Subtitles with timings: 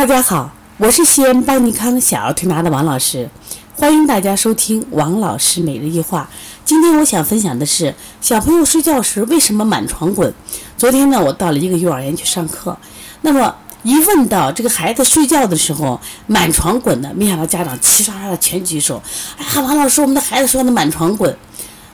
[0.00, 3.28] 大家好，我是西安邦尼康小儿推拿的王老师，
[3.76, 6.26] 欢迎大家收听王老师每日一话。
[6.64, 10.32] 今天我想分享的是小朋友睡觉时为什么满床滚。
[10.78, 12.74] 昨天呢，我到了一个幼儿园去上课，
[13.20, 19.02] 那么一问到这个孩子睡觉的时候满床滚的，没想到家长齐刷刷的全举手。
[19.36, 21.36] 哎呀，王老师，我们的孩子说的满床滚。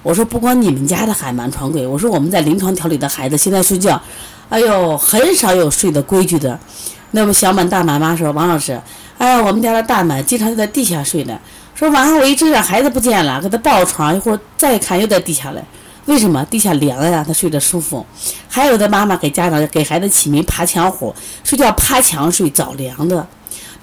[0.04, 4.00] 我说不光你们家的喊满床滚，我说我们在临床调理的孩子现在睡觉，
[4.48, 6.56] 哎呦，很少有睡的规矩的。
[7.12, 8.80] 那么小满大满妈说：“王老师，
[9.18, 11.38] 哎呀，我们家的大满经常就在地下睡呢。
[11.74, 15.62] 说晚上我一睁眼，孩子不见了，给他抱床，一会儿再看又在地下了。
[16.06, 16.44] 为什么？
[16.50, 18.04] 地下凉呀，他睡着舒服。
[18.48, 23.26] 还有的妈妈给家长给孩子起名爬墙虎，睡觉爬墙睡，早凉的。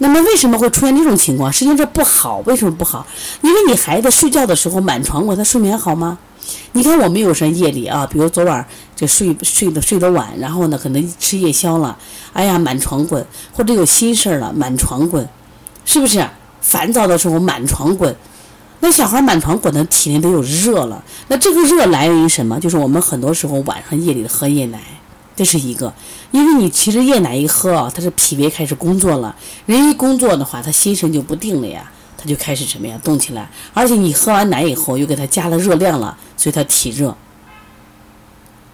[0.04, 1.52] 那么为什么会出现这种情况？
[1.52, 2.40] 实际上这不好。
[2.46, 3.08] 为什么不好？
[3.42, 6.18] 因为你孩子睡觉的时候满床滚，他睡眠好吗？
[6.74, 8.68] 你看我们有时候夜里啊，比如昨晚
[8.98, 11.98] 这睡睡的睡得晚，然后呢可能吃夜宵了，
[12.34, 15.26] 哎呀满床滚，或者有心事了满床滚，
[15.86, 16.22] 是不是？
[16.60, 18.14] 烦躁的时候满床滚，
[18.82, 22.60] 那小孩满床滚的体内都有热了，那这个热来源于什么？
[22.60, 24.82] 就是我们很多时候晚上夜里喝夜奶，
[25.36, 25.94] 这是一个，
[26.32, 31.92] 因为你其实夜奶一喝啊，他是脾胃开始工作了，人一工作的话，他心神就不定了呀。
[32.16, 37.14] 他就开始什么呀，动起来，而且你喝完奶以后又给他加了热量了，所以他体热。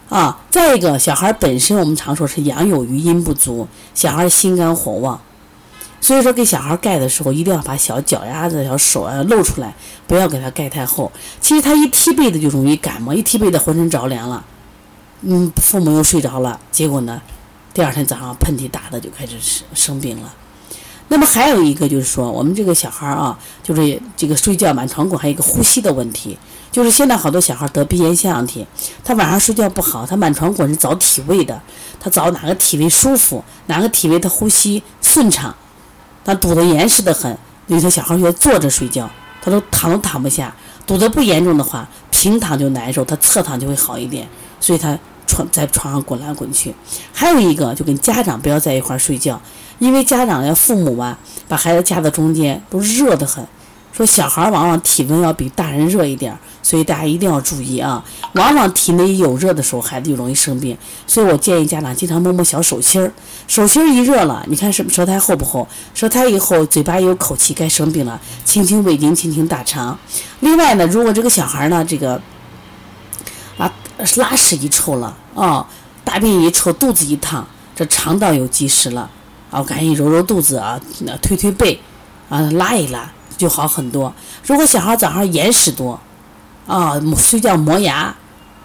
[0.07, 5.19] 啊，再一个，小孩本身我们常说是阳有余阴不足，小孩心肝火旺，
[5.99, 9.73] 所以说给小孩盖的时候一定要把小脚丫子、小手啊露出来，
[10.05, 11.11] 不要给他盖太厚。
[11.41, 14.45] 其实他一踢被子就容易感冒，一踢被子浑身着凉了，
[15.21, 17.21] 嗯，父母又睡着了，结果呢，
[17.73, 20.33] 第二天早上喷嚏打的就开始生生病了。
[21.09, 26.37] 那么还有一个就是说，我们这个小孩啊，就是这个睡觉满床滚，还有一个呼吸的问题。
[26.71, 28.65] 就是现在好多小孩得鼻炎腺样体，
[29.03, 31.59] 他晚上睡觉不好，他满床滚是找体位的，
[31.99, 35.53] 他找哪个体位舒服，哪个体位他呼吸顺畅。
[36.23, 39.09] 他堵得严实的很，有些小孩要坐着睡觉，
[39.41, 40.55] 他都躺都躺不下。
[40.85, 44.27] 堵得不严重的话，平躺就难受，他侧躺就会好一点。
[44.59, 44.97] 所以他
[45.27, 46.73] 床在床上滚来滚去。
[47.13, 49.39] 还有一个，就跟家长不要在一块儿睡觉。
[49.79, 53.45] 因为家长呀、父母啊，把孩子夹在中间，都热得很。
[53.91, 58.01] 说小孩往往体温要比大人热一点，所以大家一定要注意啊。
[58.33, 60.77] 往往体内有热的时候，孩子就容易生病。
[61.07, 63.11] 所以我建议家长经常摸摸小手心儿，
[63.47, 65.67] 手心儿一热了，你看是舌苔厚不厚？
[65.93, 68.19] 舌苔一厚，嘴巴有口气，该生病了。
[68.45, 69.97] 清清胃经，清清大肠。
[70.41, 72.21] 另外呢，如果这个小孩呢，这个
[74.17, 75.65] 拉屎一臭了啊，
[76.03, 77.45] 大便一臭，肚子一烫，
[77.75, 79.09] 这肠道有积食了。
[79.51, 81.79] 啊，赶紧揉揉肚子啊，那推推背，
[82.29, 84.13] 啊，拉一拉就好很多。
[84.45, 85.99] 如果小孩早上眼屎多，
[86.67, 88.15] 啊，睡觉磨牙，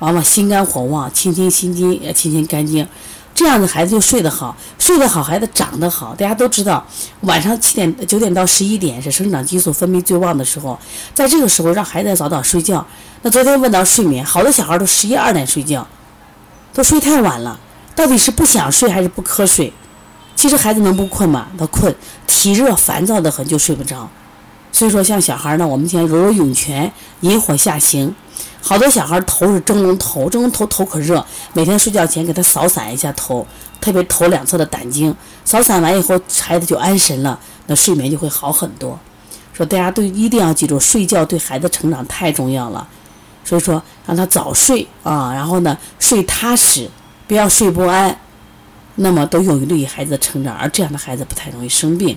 [0.01, 2.87] 完了心肝火旺，清清心经，清清肝经，
[3.35, 6.15] 这样的孩子就睡得好，睡得好，孩子长得好。
[6.15, 6.87] 大家都知道，
[7.23, 10.79] 晚上七点九点到十一点是生长激素分泌最旺的时候，
[11.13, 12.87] 在这个时候让孩子早早睡觉。
[13.23, 15.85] 那昨天问到睡眠，好多小孩都十一二点睡觉，
[16.73, 17.59] 都睡太晚了，
[17.97, 19.73] 到底是不想睡还是不瞌睡？
[20.37, 21.49] 其实孩子能不困吗？
[21.59, 21.93] 他困，
[22.29, 24.09] 体热烦躁的很，就睡不着。
[24.71, 28.15] 所以说，像小孩呢，我们先揉揉涌泉，引火下行。
[28.61, 33.47] 好多小孩头是蒸笼头，蒸笼头头可热，每天睡觉前给他扫散一下头，
[33.81, 35.15] 特别头两侧的胆经，
[35.45, 38.99] 扫散完以后，孩子就安神了，那睡眠就会好很多。
[39.53, 42.89] 说大家都一定要记住，睡觉对孩子成长太重要了。
[43.45, 46.91] 所以说，让他早睡啊，然后呢，睡踏实，
[47.29, 48.19] 不要睡不安。
[48.97, 52.17] 那么都有利于孩子的成长，而这样的孩子不太容易生病。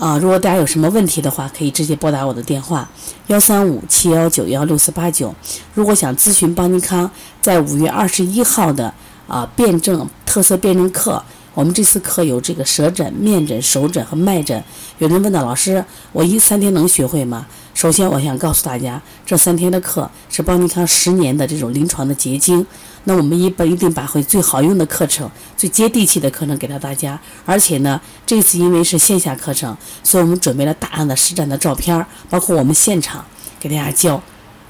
[0.00, 2.88] 啊，如果大家有什么问题的话，可以直接拨打我的电话
[3.26, 5.34] 幺三五七幺九幺六四八九。
[5.74, 7.08] 如果想咨询邦尼康
[7.42, 8.94] 在五月二十一号的
[9.28, 11.22] 啊辩证特色辩证课。
[11.52, 14.62] 我们这次课有这个舌诊、面诊、手诊和脉诊。
[14.98, 17.44] 有人问到老师，我一三天能学会吗？
[17.74, 22.64] 首先，我想告诉大家，这三天的课是邦尼康十年的这种临床的结晶。
[23.04, 27.18] 那我们一本一定把会最好用的课程、最接地气的课程给到大家。
[27.44, 33.24] 而且呢，这次因为是线下课程，所以我们准备了大量的实战的照片，包括我们现场
[33.58, 34.20] 给大家教。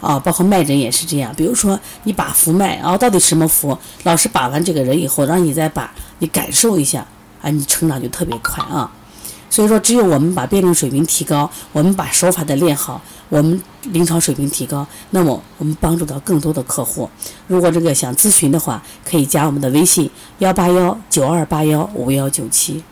[0.01, 1.31] 啊，包括脉诊也是这样。
[1.37, 3.77] 比如说，你把浮脉，啊，到底什么浮？
[4.05, 7.07] 老师把完这个人以后，让你再把，你感受一下，
[7.43, 8.91] 啊，你成长就特别快啊。
[9.51, 17.09] 所以说，只有我们把辩证水平提高，我们把手法的练好，我们临床水平提高，那么我们帮助到更多的客户。
[17.47, 20.11] 如果这个想咨询的话，可以加我们的微信：
[20.41, 22.85] 幺八幺九二八幺五幺九七。